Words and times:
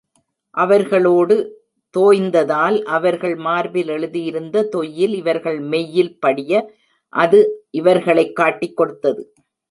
அவர்களோடு 0.51 1.35
தோய்ந்ததால் 1.97 2.83
அவர்கள் 2.83 3.35
மார்பில் 3.35 3.87
எழுதியிருந்த 3.87 4.69
தொய்யில் 4.71 5.13
இவர்கள் 5.13 5.59
மெய்யில் 5.59 6.19
படிய 6.19 6.73
அது 7.09 7.65
இவர்களைக் 7.71 8.35
காட்டிக் 8.35 8.77
கொடுத்தது. 8.77 9.33